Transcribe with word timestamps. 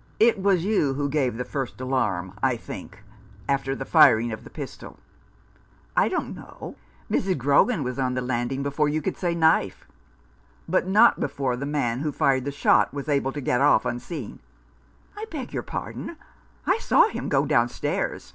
"It 0.30 0.40
was 0.40 0.64
you 0.64 0.94
who 0.94 1.08
gave 1.08 1.36
the 1.36 1.44
first 1.44 1.80
alarm, 1.80 2.34
I 2.40 2.56
think, 2.56 3.02
after 3.48 3.74
the 3.74 3.84
firing 3.84 4.30
of 4.30 4.44
the 4.44 4.48
pistol?" 4.50 5.00
"I 5.96 6.08
don't 6.08 6.32
know. 6.32 6.76
Mrs. 7.10 7.36
Grogan 7.38 7.82
was 7.82 7.98
on 7.98 8.14
the 8.14 8.20
land 8.22 8.52
ing 8.52 8.62
before 8.62 8.88
you 8.88 9.02
could 9.02 9.16
say 9.16 9.34
knife."" 9.34 9.84
But 10.68 10.86
not 10.86 11.18
before 11.18 11.56
the 11.56 11.66
man 11.66 12.02
who 12.02 12.12
fired 12.12 12.44
the 12.44 12.52
shot 12.52 12.94
was 12.94 13.08
able 13.08 13.32
to 13.32 13.40
get 13.40 13.60
off 13.60 13.84
unseen?"" 13.84 14.38
I 15.18 15.24
beg 15.28 15.52
your 15.52 15.64
pardon, 15.64 16.18
I 16.68 16.78
saw 16.78 17.08
him 17.08 17.28
go 17.28 17.44
down 17.44 17.68
stairs." 17.68 18.34